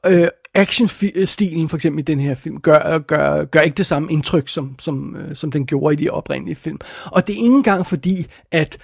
[0.06, 4.48] Øh, Action-stilen for eksempel i den her film gør, gør, gør ikke det samme indtryk,
[4.48, 6.80] som, som, øh, som den gjorde i de oprindelige film.
[7.06, 8.78] Og det er ikke engang fordi, at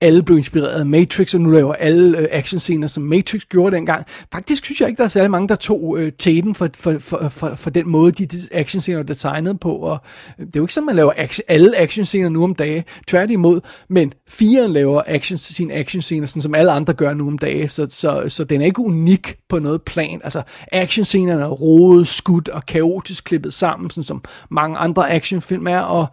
[0.00, 4.06] alle blev inspireret af Matrix, og nu laver alle øh, actionscener, som Matrix gjorde dengang.
[4.32, 7.28] Faktisk synes jeg ikke, der er særlig mange, der tog øh, tæten for, for, for,
[7.28, 9.72] for, for den måde, de, de actionscener er designet på.
[9.72, 9.98] Og
[10.38, 12.84] øh, det er jo ikke sådan, man laver action, alle actionscener nu om dage.
[13.06, 17.68] Tværtimod, men firen laver action, sine actionscener, sådan som alle andre gør nu om dage.
[17.68, 20.20] Så, så, så den er ikke unik på noget plan.
[20.24, 25.80] Altså, actionscenerne er rodet, skudt og kaotisk klippet sammen, sådan som mange andre actionfilm er.
[25.80, 26.06] Og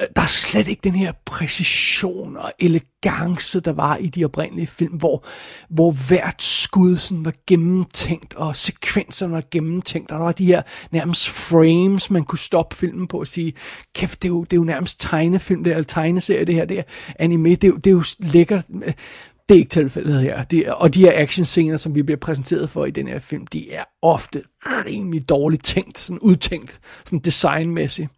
[0.00, 2.52] øh, der er slet ikke den her præcision og
[3.02, 5.24] elegance der var i de oprindelige film, hvor,
[5.68, 10.62] hvor hvert skud sådan var gennemtænkt, og sekvenserne var gennemtænkt, og der var de her
[10.90, 13.52] nærmest frames, man kunne stoppe filmen på og sige,
[13.94, 16.64] kæft, det er jo, det er jo nærmest tegnefilm, det er, eller tegneserie, det her,
[16.64, 16.82] det er
[17.18, 18.64] anime, det er, det er jo lækkert.
[19.48, 20.42] Det er ikke tilfældet her.
[20.42, 23.72] Det, og de her actionscener, som vi bliver præsenteret for i den her film, de
[23.72, 28.08] er ofte rimelig dårligt tænkt, sådan udtænkt, sådan designmæssigt.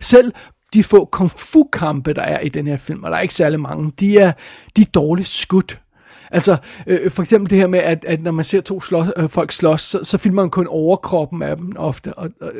[0.00, 0.32] Selv
[0.74, 3.34] de få kung fu kampe, der er i den her film, og der er ikke
[3.34, 4.32] særlig mange, de er,
[4.76, 5.80] de er dårligt skudt.
[6.32, 6.56] Altså,
[6.86, 9.52] øh, for eksempel det her med, at, at når man ser to slås, øh, folk
[9.52, 12.14] slås, så, så filmer man kun overkroppen af dem ofte.
[12.14, 12.52] Og, og,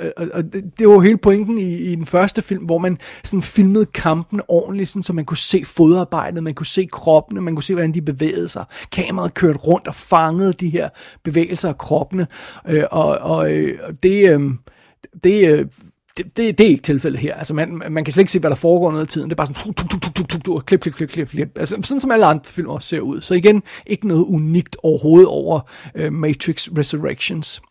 [0.00, 2.98] øh, og, og det var jo hele pointen i, i den første film, hvor man
[3.24, 7.54] sådan filmede kampen ordentligt, sådan, så man kunne se fodarbejdet, man kunne se kroppene, man
[7.54, 8.64] kunne se, hvordan de bevægede sig.
[8.92, 10.88] Kameraet kørte rundt og fangede de her
[11.24, 12.26] bevægelser af kroppene.
[12.68, 14.30] Øh, og, og øh, det...
[14.30, 14.50] Øh,
[15.24, 15.66] det, øh,
[16.16, 17.34] det, det, det er ikke tilfældet her.
[17.34, 19.30] Altså man, man kan slet ikke se, hvad der foregår noget af tiden.
[19.30, 21.58] Det er bare sådan, tuk, tuk, tuk, tuk, tuk, tuk, klip, klip, klip, klip, klip.
[21.58, 23.20] Altså, sådan som alle andre film også ser ud.
[23.20, 25.60] Så igen, ikke noget unikt overhovedet over
[26.00, 27.62] uh, Matrix Resurrections.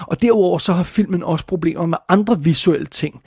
[0.00, 3.20] Og derudover så har filmen også problemer med andre visuelle ting.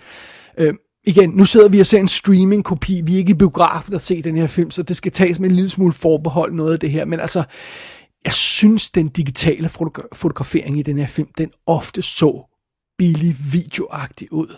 [0.62, 3.02] Uh, igen, nu sidder vi og ser en streaming-kopi.
[3.06, 5.50] Vi er ikke i biografen at se den her film, så det skal tages med
[5.50, 7.06] en lille smule forbehold noget af det her.
[7.06, 7.44] Men altså,
[8.26, 9.70] jeg synes, den digitale
[10.14, 12.53] fotografering i den her film, den ofte så
[12.98, 14.56] billig videoagtig ud.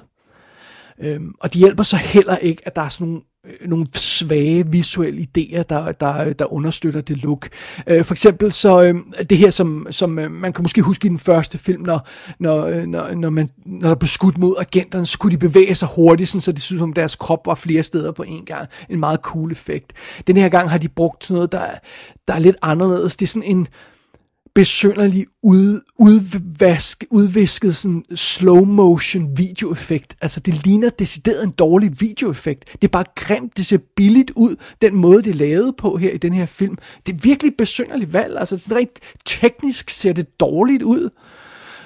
[1.00, 4.72] Øhm, og det hjælper så heller ikke, at der er sådan nogle, øh, nogle svage
[4.72, 7.50] visuelle idéer, der, der, der understøtter det look.
[7.88, 8.96] Øh, for eksempel så øh,
[9.30, 12.08] det her, som, som øh, man kan måske huske i den første film, når,
[12.40, 15.76] når, øh, når, når, man, når der blev skudt mod agenterne, så kunne de bevæge
[15.76, 18.70] sig hurtigt, sådan, så det synes som deres krop var flere steder på en gang.
[18.90, 19.94] En meget cool effekt.
[20.28, 21.66] Den her gang har de brugt noget, der,
[22.28, 23.18] der er lidt anderledes.
[23.18, 23.68] Det er sådan en
[24.56, 30.16] besynderlig ud, udvask, udvisket sådan slow motion videoeffekt.
[30.22, 32.72] Altså det ligner decideret en dårlig videoeffekt.
[32.72, 36.12] Det er bare grimt, det ser billigt ud, den måde det er lavet på her
[36.12, 36.78] i den her film.
[37.06, 41.10] Det er virkelig besynderligt valg, altså det rent teknisk ser det dårligt ud.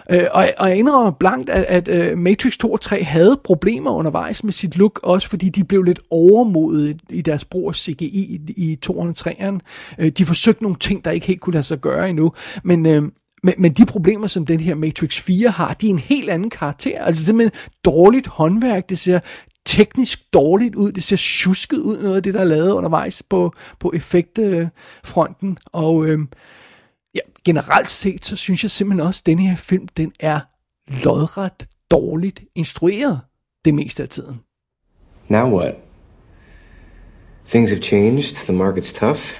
[0.09, 3.91] Øh, og, og jeg indrømmer blankt, at, at uh, Matrix 2 og 3 havde problemer
[3.91, 8.05] undervejs med sit look, også fordi de blev lidt overmodet i deres brug af CGI
[8.05, 10.09] i, i 2'eren og 3'eren.
[10.09, 12.85] De forsøgte nogle ting, der ikke helt kunne lade sig gøre endnu, men...
[12.85, 13.03] Øh,
[13.43, 16.49] men, men de problemer, som den her Matrix 4 har, de er en helt anden
[16.49, 17.03] karakter.
[17.03, 19.19] Altså simpelthen dårligt håndværk, det ser
[19.65, 23.53] teknisk dårligt ud, det ser tjusket ud, noget af det, der er lavet undervejs på,
[23.79, 25.57] på effektfronten.
[25.65, 26.19] Og øh,
[27.15, 30.39] ja, generelt set, så synes jeg simpelthen også, at denne her film, den er
[30.87, 33.21] lodret dårligt instrueret
[33.65, 34.39] det meste af tiden.
[35.27, 35.75] Now what?
[37.45, 39.33] Things have changed, the market's tough.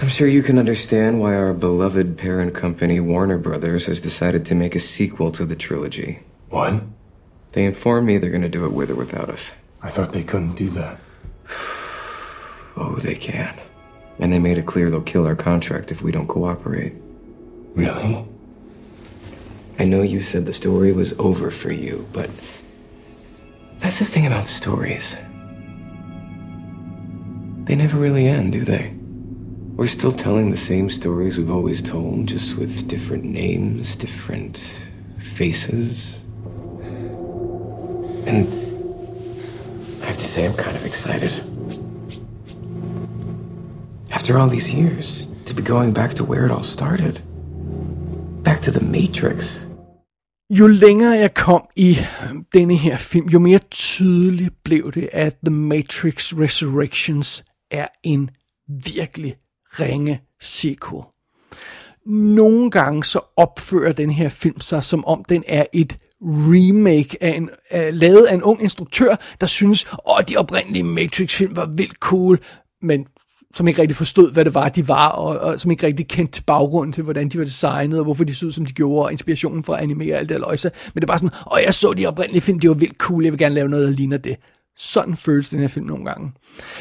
[0.00, 4.54] I'm sure you can understand why our beloved parent company, Warner Brothers, has decided to
[4.54, 6.18] make a sequel to the trilogy.
[6.50, 6.82] What?
[7.52, 9.52] They informed me they're going to do it with or without us.
[9.82, 10.98] I thought they couldn't do that.
[12.76, 13.54] oh, they can.
[14.18, 16.94] And they made it clear they'll kill our contract if we don't cooperate.
[17.74, 18.24] Really?
[19.78, 22.30] I know you said the story was over for you, but
[23.78, 25.16] that's the thing about stories.
[27.64, 28.94] They never really end, do they?
[29.74, 34.58] We're still telling the same stories we've always told, just with different names, different
[35.18, 36.14] faces.
[38.26, 38.48] And
[40.02, 41.42] I have to say, I'm kind of excited.
[44.26, 47.20] After all these years, to be going back to where it all started.
[48.44, 49.66] Back to the Matrix.
[50.50, 55.36] Jo længere jeg kom i øh, denne her film, jo mere tydeligt blev det, at
[55.44, 58.30] The Matrix Resurrections er en
[58.94, 59.36] virkelig
[59.80, 61.02] ringe sequel.
[62.06, 67.36] Nogle gange så opfører den her film sig, som om den er et remake af
[67.36, 69.86] en, af, lavet af en ung instruktør, der synes,
[70.18, 72.38] at de oprindelige Matrix-film var vildt cool,
[72.82, 73.06] men
[73.54, 76.32] som ikke rigtig forstod, hvad det var, de var, og, og som ikke rigtig kendte
[76.32, 79.04] til baggrunden til, hvordan de var designet, og hvorfor de så ud, som de gjorde,
[79.06, 80.70] og inspirationen fra at animere alt det løjse.
[80.94, 83.24] Men det er bare sådan, og jeg så de oprindelige film, det var vildt cool,
[83.24, 84.36] jeg vil gerne lave noget, der ligner det.
[84.78, 86.32] Sådan føles den her film nogle gange.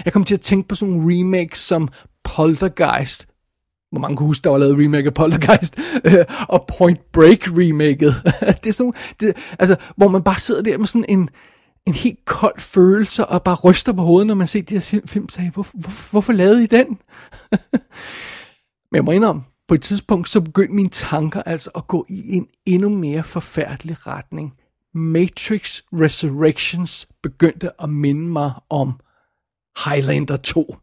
[0.05, 1.89] Jeg kom til at tænke på sådan nogle remakes som
[2.23, 3.27] Poltergeist,
[3.91, 8.15] hvor mange kan huske, der var lavet remake af Poltergeist, øh, og Point Break remaket.
[8.63, 11.29] det er sådan, det, altså, hvor man bare sidder der med sådan en,
[11.85, 15.29] en helt kold følelse, og bare ryster på hovedet, når man ser de her film,
[15.29, 16.87] sagde, hvor, hvor, hvorfor lavede I den?
[18.91, 22.35] Men jeg må indrømme, på et tidspunkt, så begyndte mine tanker altså at gå i
[22.35, 24.53] en endnu mere forfærdelig retning.
[24.93, 28.93] Matrix Resurrections begyndte at minde mig om
[29.85, 30.75] Highlander 2.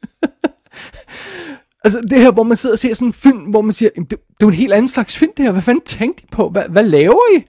[1.84, 4.10] altså det her, hvor man sidder og ser sådan en film, hvor man siger, det,
[4.10, 6.48] det er jo en helt anden slags film det her, hvad fanden tænkte I på,
[6.48, 7.44] hvad, hvad laver I?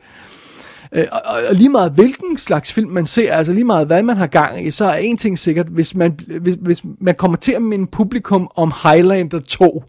[0.96, 4.18] Øh, og, og, lige meget hvilken slags film man ser, altså lige meget hvad man
[4.18, 7.52] har gang i, så er en ting sikkert, hvis man, hvis, hvis man kommer til
[7.52, 9.84] at minde publikum om Highlander 2,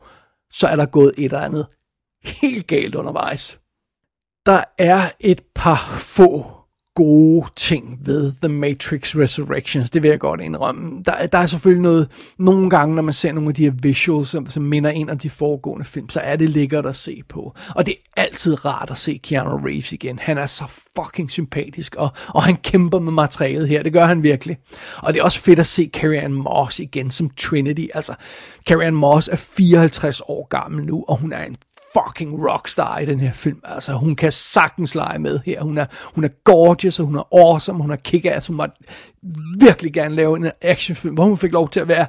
[0.52, 1.66] så er der gået et eller andet
[2.24, 3.60] helt galt undervejs.
[4.46, 6.62] Der er et par få
[6.94, 11.02] gode ting ved The Matrix Resurrections, det vil jeg godt indrømme.
[11.05, 14.28] Der, der er selvfølgelig noget, nogle gange, når man ser nogle af de her visuals,
[14.28, 17.55] som, som minder ind om de foregående film, så er det lækkert at se på.
[17.74, 20.18] Og det er altid rart at se Keanu Reeves igen.
[20.18, 20.64] Han er så
[20.96, 24.57] fucking sympatisk, og, og han kæmper med materialet her, det gør han virkelig.
[24.96, 27.87] Og det er også fedt at se Carrie Ann Moss igen som Trinity.
[27.94, 28.14] Altså,
[28.68, 31.57] Carrie Ann Moss er 54 år gammel nu, og hun er en
[31.94, 33.61] fucking rockstar i den her film.
[33.64, 35.62] Altså, hun kan sagtens lege med her.
[35.62, 38.46] Hun er, hun er gorgeous, og hun er awesome, hun er kick-ass.
[38.46, 38.74] Hun måtte
[39.61, 42.07] virkelig gerne lave en actionfilm, hvor hun fik lov til at være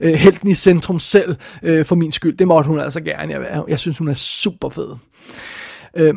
[0.00, 2.36] øh, helten i centrum selv, øh, for min skyld.
[2.36, 3.32] Det måtte hun altså gerne.
[3.32, 4.96] Jeg, jeg synes, hun er super fed.
[5.96, 6.14] Øh,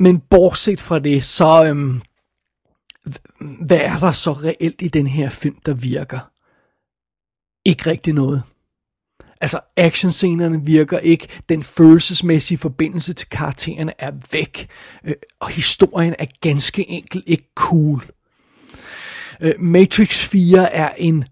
[0.00, 1.64] men bortset fra det, så...
[1.64, 2.00] Øh,
[3.60, 6.18] hvad er der så reelt i den her film, der virker?
[7.64, 8.42] Ikke rigtig noget.
[9.46, 14.68] Altså, actionscenerne virker ikke, den følelsesmæssige forbindelse til karaktererne er væk,
[15.04, 18.04] øh, og historien er ganske enkelt ikke cool.
[19.40, 21.24] Øh, Matrix 4 er en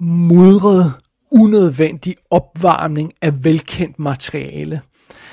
[0.00, 0.92] mudret,
[1.30, 4.80] unødvendig opvarmning af velkendt materiale.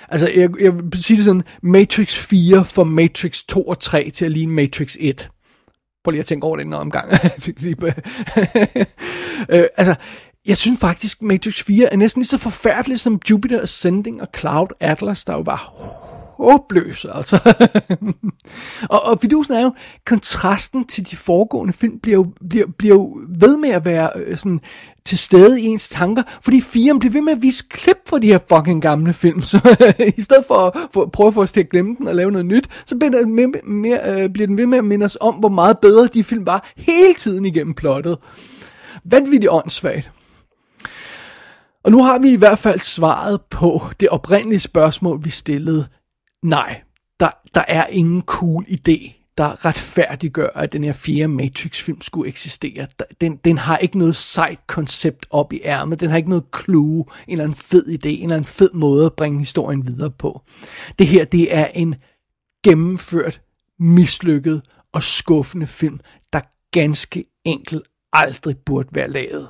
[0.10, 4.26] Altså, jeg, jeg vil sige det sådan, Matrix 4 får Matrix 2 og 3 til
[4.26, 5.30] at ligne Matrix 1.
[6.04, 7.12] Prøv lige at tænke over det en omgang.
[9.50, 9.95] øh, altså,
[10.45, 14.67] jeg synes faktisk, Matrix 4 er næsten lige så forfærdelig som Jupiter Ascending og Cloud
[14.79, 15.73] Atlas, der jo var
[16.38, 17.39] håbløs, altså.
[18.93, 19.71] og, og fidusen er jo,
[20.05, 24.38] kontrasten til de foregående film bliver jo, bliver, bliver jo ved med at være øh,
[24.38, 24.60] sådan
[25.05, 28.27] til stede i ens tanker, fordi firen bliver ved med at vise klip fra de
[28.27, 29.58] her fucking gamle film, så
[30.17, 32.31] i stedet for at for, prøve at få os til at glemme den og lave
[32.31, 35.17] noget nyt, så bliver, den med, mere, øh, bliver den ved med at minde os
[35.21, 38.17] om, hvor meget bedre de film var hele tiden igennem plottet.
[39.03, 40.12] Vanvittigt åndssvagt.
[41.86, 45.88] Og nu har vi i hvert fald svaret på det oprindelige spørgsmål, vi stillede.
[46.43, 46.82] Nej,
[47.19, 52.88] der, der er ingen cool idé, der retfærdiggør, at den her fjerde Matrix-film skulle eksistere.
[53.21, 56.00] Den, den har ikke noget sejt koncept op i ærmet.
[56.00, 59.06] Den har ikke noget clue, en eller anden fed idé, en eller anden fed måde
[59.06, 60.42] at bringe historien videre på.
[61.00, 61.96] Det her, det er en
[62.63, 63.42] gennemført,
[63.79, 64.62] mislykket
[64.94, 66.00] og skuffende film,
[66.33, 69.48] der ganske enkelt aldrig burde være lavet.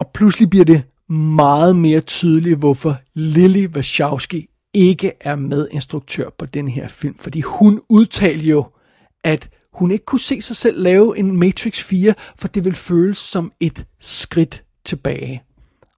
[0.00, 6.68] Og pludselig bliver det meget mere tydeligt, hvorfor Lily Wachowski ikke er medinstruktør på den
[6.68, 7.18] her film.
[7.18, 8.66] Fordi hun udtalte jo,
[9.24, 13.18] at hun ikke kunne se sig selv lave en Matrix 4, for det vil føles
[13.18, 15.42] som et skridt tilbage.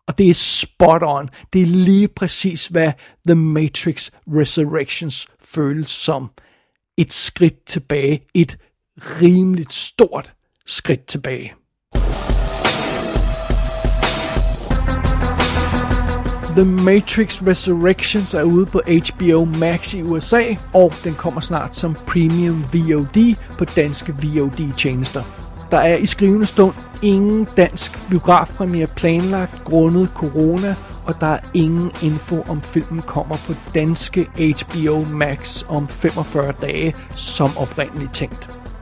[0.07, 1.29] Og det er spot on.
[1.53, 2.93] Det er lige præcis, hvad
[3.27, 6.31] The Matrix Resurrections føles som.
[6.97, 8.27] Et skridt tilbage.
[8.35, 8.59] Et
[8.97, 10.33] rimeligt stort
[10.67, 11.55] skridt tilbage.
[16.57, 20.43] The Matrix Resurrections er ude på HBO Max i USA,
[20.73, 25.23] og den kommer snart som Premium VOD på danske VOD-tjenester.
[25.71, 30.75] Der er i skrivende stund ingen dansk biografpremiere planlagt grundet corona,
[31.07, 36.95] og der er ingen info om filmen kommer på danske HBO Max om 45 dage,
[37.15, 38.62] som oprindeligt tænkt.